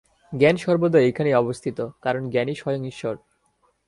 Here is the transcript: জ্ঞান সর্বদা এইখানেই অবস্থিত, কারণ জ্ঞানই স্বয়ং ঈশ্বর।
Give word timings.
জ্ঞান 0.33 0.55
সর্বদা 0.55 0.99
এইখানেই 0.99 1.33
অবস্থিত, 1.33 1.77
কারণ 2.01 2.23
জ্ঞানই 2.29 2.55
স্বয়ং 2.55 2.81
ঈশ্বর। 2.87 3.15